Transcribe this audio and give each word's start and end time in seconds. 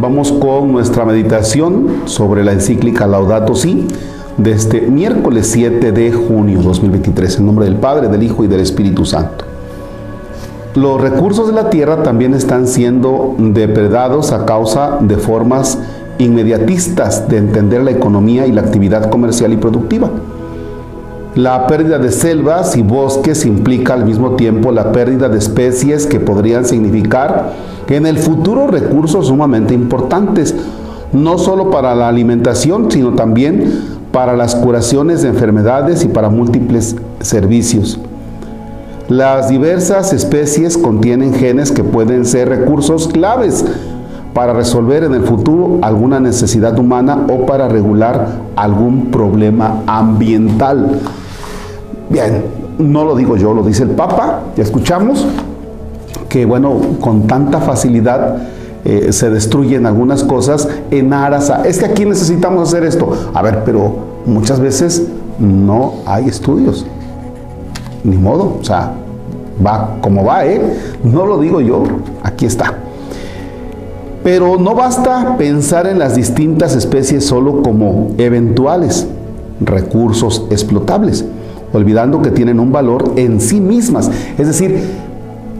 Vamos 0.00 0.32
con 0.32 0.72
nuestra 0.72 1.04
meditación 1.04 2.04
sobre 2.06 2.42
la 2.42 2.52
encíclica 2.52 3.06
Laudato 3.06 3.54
Si 3.54 3.86
de 4.38 4.52
este 4.52 4.80
miércoles 4.80 5.46
7 5.48 5.92
de 5.92 6.10
junio 6.10 6.62
2023, 6.62 7.36
en 7.36 7.44
nombre 7.44 7.66
del 7.66 7.76
Padre, 7.76 8.08
del 8.08 8.22
Hijo 8.22 8.42
y 8.42 8.48
del 8.48 8.60
Espíritu 8.60 9.04
Santo. 9.04 9.44
Los 10.74 10.98
recursos 11.02 11.48
de 11.48 11.52
la 11.52 11.68
tierra 11.68 12.02
también 12.02 12.32
están 12.32 12.66
siendo 12.66 13.34
depredados 13.36 14.32
a 14.32 14.46
causa 14.46 14.96
de 15.02 15.18
formas 15.18 15.78
inmediatistas 16.16 17.28
de 17.28 17.36
entender 17.36 17.82
la 17.82 17.90
economía 17.90 18.46
y 18.46 18.52
la 18.52 18.62
actividad 18.62 19.10
comercial 19.10 19.52
y 19.52 19.58
productiva. 19.58 20.08
La 21.36 21.68
pérdida 21.68 21.98
de 21.98 22.10
selvas 22.10 22.76
y 22.76 22.82
bosques 22.82 23.46
implica 23.46 23.94
al 23.94 24.04
mismo 24.04 24.32
tiempo 24.32 24.72
la 24.72 24.90
pérdida 24.90 25.28
de 25.28 25.38
especies 25.38 26.06
que 26.06 26.18
podrían 26.18 26.64
significar 26.64 27.52
en 27.88 28.06
el 28.06 28.18
futuro 28.18 28.66
recursos 28.66 29.28
sumamente 29.28 29.72
importantes, 29.72 30.54
no 31.12 31.38
solo 31.38 31.70
para 31.70 31.94
la 31.94 32.08
alimentación, 32.08 32.90
sino 32.90 33.14
también 33.14 33.80
para 34.12 34.36
las 34.36 34.56
curaciones 34.56 35.22
de 35.22 35.28
enfermedades 35.28 36.04
y 36.04 36.08
para 36.08 36.30
múltiples 36.30 36.96
servicios. 37.20 38.00
Las 39.08 39.48
diversas 39.48 40.12
especies 40.12 40.78
contienen 40.78 41.34
genes 41.34 41.70
que 41.70 41.84
pueden 41.84 42.26
ser 42.26 42.48
recursos 42.48 43.08
claves 43.08 43.64
para 44.34 44.52
resolver 44.52 45.04
en 45.04 45.14
el 45.14 45.22
futuro 45.22 45.78
alguna 45.82 46.20
necesidad 46.20 46.78
humana 46.78 47.26
o 47.28 47.46
para 47.46 47.68
regular 47.68 48.28
algún 48.54 49.06
problema 49.12 49.82
ambiental. 49.86 51.00
Bien, 52.10 52.42
no 52.76 53.04
lo 53.04 53.14
digo 53.14 53.36
yo, 53.36 53.54
lo 53.54 53.62
dice 53.62 53.84
el 53.84 53.90
Papa, 53.90 54.40
ya 54.56 54.64
escuchamos, 54.64 55.24
que 56.28 56.44
bueno, 56.44 56.76
con 57.00 57.28
tanta 57.28 57.60
facilidad 57.60 58.36
eh, 58.84 59.12
se 59.12 59.30
destruyen 59.30 59.86
algunas 59.86 60.24
cosas 60.24 60.68
en 60.90 61.12
aras 61.12 61.52
es 61.64 61.78
que 61.78 61.84
aquí 61.84 62.04
necesitamos 62.04 62.68
hacer 62.68 62.82
esto. 62.82 63.12
A 63.32 63.42
ver, 63.42 63.62
pero 63.64 63.92
muchas 64.26 64.58
veces 64.58 65.06
no 65.38 65.94
hay 66.04 66.26
estudios. 66.26 66.84
Ni 68.02 68.16
modo, 68.16 68.56
o 68.60 68.64
sea, 68.64 68.92
va 69.64 69.98
como 70.00 70.24
va, 70.24 70.44
¿eh? 70.46 70.60
No 71.04 71.26
lo 71.26 71.38
digo 71.38 71.60
yo, 71.60 71.84
aquí 72.24 72.44
está. 72.44 72.74
Pero 74.24 74.58
no 74.58 74.74
basta 74.74 75.36
pensar 75.36 75.86
en 75.86 76.00
las 76.00 76.16
distintas 76.16 76.74
especies 76.74 77.24
solo 77.24 77.62
como 77.62 78.08
eventuales 78.18 79.06
recursos 79.60 80.46
explotables 80.50 81.24
olvidando 81.72 82.22
que 82.22 82.30
tienen 82.30 82.60
un 82.60 82.72
valor 82.72 83.12
en 83.16 83.40
sí 83.40 83.60
mismas. 83.60 84.10
Es 84.38 84.46
decir, 84.46 84.82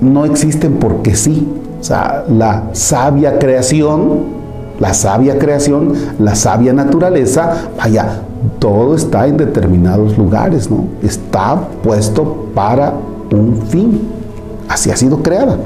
no 0.00 0.24
existen 0.24 0.74
porque 0.74 1.14
sí. 1.14 1.48
O 1.80 1.84
sea, 1.84 2.24
la 2.28 2.70
sabia 2.72 3.38
creación, 3.38 4.40
la 4.78 4.94
sabia 4.94 5.38
creación, 5.38 5.94
la 6.18 6.34
sabia 6.34 6.72
naturaleza, 6.72 7.68
vaya, 7.76 8.22
todo 8.58 8.94
está 8.94 9.26
en 9.26 9.36
determinados 9.36 10.16
lugares, 10.18 10.70
¿no? 10.70 10.84
Está 11.02 11.68
puesto 11.82 12.48
para 12.54 12.94
un 13.32 13.62
fin. 13.68 14.00
Así 14.68 14.90
ha 14.90 14.96
sido 14.96 15.22
creada. 15.22 15.56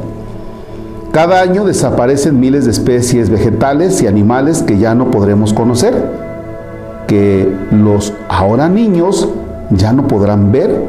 Cada 1.13 1.41
año 1.41 1.65
desaparecen 1.65 2.41
miles 2.41 2.65
de 2.65 2.73
especies 2.73 3.31
vegetales 3.31 4.03
y 4.03 4.09
animales 4.09 4.63
que 4.63 4.79
ya 4.79 4.97
no 4.97 5.13
podremos 5.13 5.53
conocer, 5.53 5.95
que 7.07 7.49
los 7.71 8.13
ahora 8.29 8.69
niños 8.69 9.29
ya 9.71 9.93
no 9.93 10.07
podrán 10.07 10.53
ver, 10.53 10.85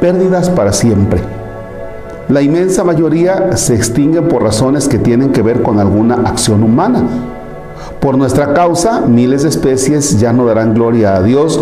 pérdidas 0.00 0.50
para 0.50 0.72
siempre. 0.72 1.20
La 2.28 2.40
inmensa 2.40 2.84
mayoría 2.84 3.56
se 3.56 3.74
extinguen 3.74 4.28
por 4.28 4.42
razones 4.42 4.88
que 4.88 4.98
tienen 4.98 5.30
que 5.32 5.42
ver 5.42 5.62
con 5.62 5.78
alguna 5.78 6.14
acción 6.14 6.62
humana. 6.62 7.02
Por 8.00 8.16
nuestra 8.16 8.54
causa, 8.54 9.02
miles 9.02 9.42
de 9.42 9.50
especies 9.50 10.18
ya 10.18 10.32
no 10.32 10.46
darán 10.46 10.74
gloria 10.74 11.16
a 11.16 11.22
Dios 11.22 11.60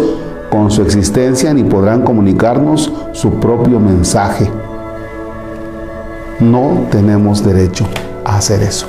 con 0.50 0.70
su 0.70 0.82
existencia 0.82 1.54
ni 1.54 1.64
podrán 1.64 2.02
comunicarnos 2.02 2.92
su 3.12 3.40
propio 3.40 3.80
mensaje. 3.80 4.50
No 6.40 6.86
tenemos 6.90 7.44
derecho 7.44 7.86
a 8.24 8.36
hacer 8.36 8.62
eso. 8.62 8.86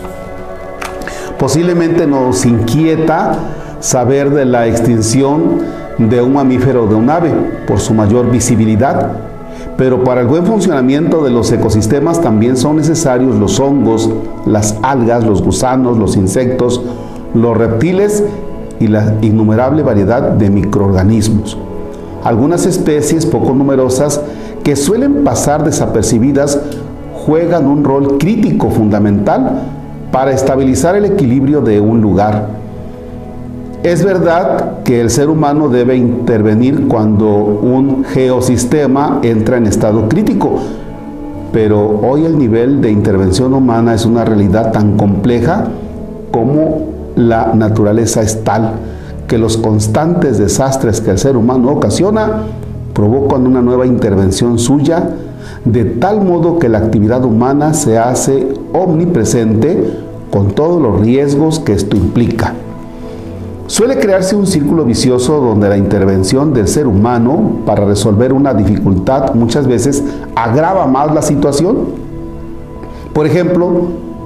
Posiblemente 1.40 2.06
nos 2.06 2.46
inquieta 2.46 3.34
saber 3.80 4.30
de 4.32 4.46
la 4.46 4.68
extinción 4.68 5.60
de 5.98 6.22
un 6.22 6.34
mamífero 6.34 6.84
o 6.84 6.88
de 6.88 6.96
un 6.96 7.10
ave 7.10 7.32
por 7.68 7.80
su 7.80 7.94
mayor 7.94 8.30
visibilidad. 8.32 9.12
Pero 9.78 10.04
para 10.04 10.22
el 10.22 10.28
buen 10.28 10.46
funcionamiento 10.46 11.24
de 11.24 11.32
los 11.32 11.52
ecosistemas 11.52 12.22
también 12.22 12.58
son 12.58 12.78
necesarios 12.78 13.36
los 13.36 13.60
hongos, 13.60 14.10
las 14.46 14.78
algas, 14.82 15.26
los 15.26 15.42
gusanos, 15.42 15.98
los 15.98 16.16
insectos, 16.16 16.82
los 17.34 17.58
reptiles 17.58 18.24
y 18.80 18.88
la 18.88 19.16
innumerable 19.22 19.84
variedad 19.84 20.22
de 20.22 20.50
microorganismos. 20.50 21.58
Algunas 22.24 22.66
especies 22.66 23.26
poco 23.26 23.54
numerosas 23.54 24.22
que 24.64 24.76
suelen 24.76 25.24
pasar 25.24 25.64
desapercibidas 25.64 26.60
juegan 27.26 27.68
un 27.68 27.84
rol 27.84 28.18
crítico 28.18 28.70
fundamental 28.70 29.64
para 30.12 30.32
estabilizar 30.32 30.96
el 30.96 31.06
equilibrio 31.06 31.62
de 31.62 31.80
un 31.80 32.02
lugar 32.02 32.63
es 33.84 34.04
verdad 34.06 34.84
que 34.84 35.02
el 35.02 35.10
ser 35.10 35.30
humano 35.30 35.68
debe 35.68 35.98
intervenir 35.98 36.88
cuando 36.88 37.36
un 37.36 38.06
geosistema 38.06 39.20
entra 39.24 39.58
en 39.58 39.68
estado 39.68 40.08
crítico, 40.08 40.58
pero 41.52 42.00
hoy 42.02 42.26
el 42.26 42.38
nivel 42.38 42.80
de 42.80 42.92
intervención 42.92 43.54
humana 43.54 43.94
es 43.94 44.06
una 44.06 44.24
realidad 44.24 44.72
tan 44.72 44.96
compleja 44.96 45.66
como 46.32 46.94
la 47.18 47.54
naturaleza 47.54 48.22
es 48.22 48.44
tal 48.46 48.72
que 49.28 49.38
los 49.38 49.58
constantes 49.58 50.38
desastres 50.38 51.02
que 51.02 51.12
el 51.12 51.18
ser 51.18 51.36
humano 51.36 51.70
ocasiona 51.70 52.44
provocan 52.94 53.46
una 53.46 53.62
nueva 53.62 53.86
intervención 53.86 54.60
suya, 54.60 55.10
de 55.66 55.84
tal 55.84 56.22
modo 56.22 56.58
que 56.58 56.70
la 56.70 56.78
actividad 56.78 57.26
humana 57.26 57.74
se 57.74 57.98
hace 57.98 58.48
omnipresente 58.72 59.92
con 60.32 60.52
todos 60.52 60.82
los 60.82 61.02
riesgos 61.02 61.60
que 61.60 61.74
esto 61.74 61.98
implica. 61.98 62.54
Suele 63.68 63.98
crearse 63.98 64.36
un 64.36 64.46
círculo 64.46 64.84
vicioso 64.84 65.40
donde 65.40 65.70
la 65.70 65.78
intervención 65.78 66.54
del 66.54 66.68
ser 66.68 66.86
humano 66.86 67.60
para 67.66 67.86
resolver 67.86 68.34
una 68.34 68.54
dificultad 68.54 69.36
muchas 69.36 69.68
veces 69.68 70.04
agrava 70.36 70.86
más 70.86 71.14
la 71.14 71.22
situación. 71.22 71.78
Por 73.14 73.26
ejemplo, 73.26 73.72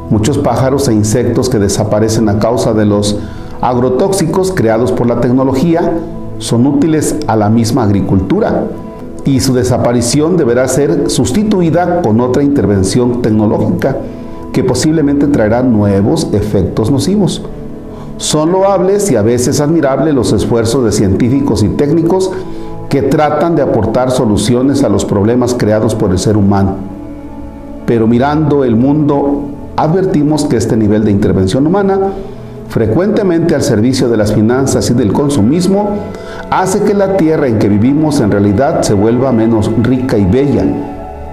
muchos 0.09 0.39
pájaros 0.39 0.87
e 0.87 0.93
insectos 0.93 1.49
que 1.49 1.59
desaparecen 1.59 2.29
a 2.29 2.39
causa 2.39 2.73
de 2.73 2.85
los 2.85 3.19
agrotóxicos 3.61 4.51
creados 4.51 4.91
por 4.91 5.05
la 5.05 5.21
tecnología 5.21 5.99
son 6.39 6.65
útiles 6.65 7.17
a 7.27 7.35
la 7.35 7.49
misma 7.49 7.83
agricultura 7.83 8.65
y 9.23 9.39
su 9.39 9.53
desaparición 9.53 10.37
deberá 10.37 10.67
ser 10.67 11.11
sustituida 11.11 12.01
con 12.01 12.21
otra 12.21 12.41
intervención 12.41 13.21
tecnológica 13.21 13.97
que 14.51 14.63
posiblemente 14.63 15.27
traerá 15.27 15.61
nuevos 15.61 16.29
efectos 16.33 16.89
nocivos. 16.89 17.43
Son 18.17 18.51
loables 18.51 19.11
y 19.11 19.15
a 19.15 19.21
veces 19.21 19.61
admirables 19.61 20.13
los 20.13 20.33
esfuerzos 20.33 20.83
de 20.83 20.91
científicos 20.91 21.61
y 21.61 21.69
técnicos 21.69 22.31
que 22.89 23.03
tratan 23.03 23.55
de 23.55 23.61
aportar 23.61 24.09
soluciones 24.09 24.83
a 24.83 24.89
los 24.89 25.05
problemas 25.05 25.53
creados 25.53 25.93
por 25.93 26.11
el 26.11 26.17
ser 26.17 26.35
humano. 26.35 26.75
Pero 27.85 28.07
mirando 28.07 28.63
el 28.63 28.75
mundo, 28.75 29.43
advertimos 29.75 30.45
que 30.45 30.57
este 30.57 30.75
nivel 30.75 31.05
de 31.05 31.11
intervención 31.11 31.67
humana, 31.67 31.99
frecuentemente 32.69 33.53
al 33.53 33.61
servicio 33.61 34.09
de 34.09 34.17
las 34.17 34.33
finanzas 34.33 34.89
y 34.89 34.95
del 34.95 35.13
consumismo, 35.13 35.97
hace 36.49 36.81
que 36.81 36.95
la 36.95 37.17
tierra 37.17 37.47
en 37.47 37.59
que 37.59 37.69
vivimos 37.69 38.19
en 38.19 38.31
realidad 38.31 38.81
se 38.81 38.93
vuelva 38.93 39.31
menos 39.31 39.69
rica 39.83 40.17
y 40.17 40.25
bella, 40.25 40.65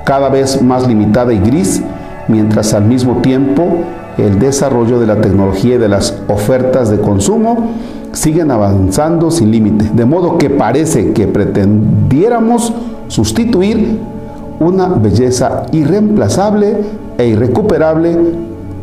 cada 0.05 0.29
vez 0.29 0.61
más 0.61 0.87
limitada 0.87 1.33
y 1.33 1.39
gris, 1.39 1.83
mientras 2.29 2.75
al 2.75 2.85
mismo 2.85 3.23
tiempo 3.23 3.85
el 4.19 4.39
desarrollo 4.39 5.01
de 5.01 5.07
la 5.07 5.21
tecnología 5.21 5.75
y 5.75 5.79
de 5.79 5.89
las 5.89 6.17
ofertas 6.29 6.91
de 6.91 7.01
consumo 7.01 7.71
siguen 8.13 8.51
avanzando 8.51 9.31
sin 9.31 9.51
límite, 9.51 9.91
de 9.93 10.05
modo 10.05 10.39
que 10.39 10.51
parece 10.51 11.13
que 11.13 11.27
pretendiéramos 11.27 12.73
sustituir 13.09 13.99
una 14.61 14.87
belleza 14.87 15.65
irreemplazable 15.73 16.77
e 17.19 17.27
irrecuperable 17.27 18.17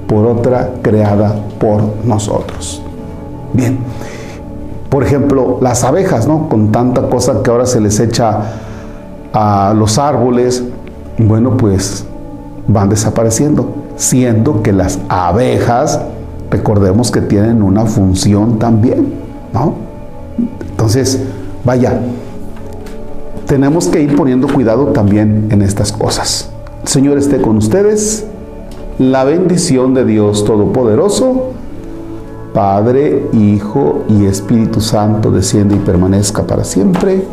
por 0.08 0.26
otra 0.26 0.70
creada 0.82 1.34
por 1.60 1.82
nosotros. 2.04 2.82
Bien, 3.54 3.80
por 4.90 5.04
ejemplo, 5.04 5.60
las 5.62 5.84
abejas, 5.86 6.28
¿no? 6.28 6.50
Con 6.50 6.72
tanta 6.72 7.04
cosa 7.04 7.42
que 7.42 7.50
ahora 7.50 7.66
se 7.66 7.80
les 7.80 8.00
echa 8.00 8.40
a 9.34 9.74
los 9.78 9.98
árboles, 9.98 10.64
bueno, 11.18 11.56
pues 11.56 12.06
van 12.68 12.90
desapareciendo 12.90 13.81
siendo 13.96 14.62
que 14.62 14.74
las 14.74 15.00
abejas, 15.10 16.02
recordemos 16.50 17.12
que 17.12 17.22
tienen 17.22 17.64
una 17.64 17.86
función 17.86 18.60
también, 18.60 19.14
¿no? 19.54 19.74
Entonces, 20.70 21.22
vaya, 21.64 22.00
tenemos 23.46 23.88
que 23.88 24.02
ir 24.02 24.16
poniendo 24.16 24.48
cuidado 24.48 24.88
también 24.88 25.48
en 25.52 25.62
estas 25.62 25.92
cosas. 25.92 26.50
Señor 26.86 27.18
esté 27.18 27.42
con 27.42 27.58
ustedes. 27.58 28.26
La 28.98 29.24
bendición 29.24 29.94
de 29.94 30.06
Dios 30.06 30.46
Todopoderoso, 30.46 31.52
Padre, 32.54 33.28
Hijo 33.34 34.04
y 34.08 34.26
Espíritu 34.26 34.80
Santo 34.80 35.32
desciende 35.32 35.76
y 35.76 35.80
permanezca 35.80 36.44
para 36.44 36.64
siempre. 36.64 37.26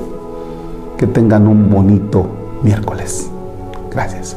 Que 0.96 1.06
tengan 1.06 1.46
un 1.46 1.70
bonito 1.70 2.26
miércoles. 2.62 3.30
Gracias. 3.90 4.36